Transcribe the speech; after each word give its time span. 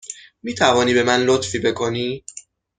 می 0.43 0.53
توانی 0.55 0.93
به 0.93 1.03
من 1.03 1.23
لطفی 1.23 1.59
بکنی؟ 1.59 2.23